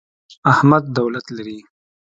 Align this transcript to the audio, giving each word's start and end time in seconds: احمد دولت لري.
احمد 0.51 0.83
دولت 0.97 1.25
لري. 1.37 1.57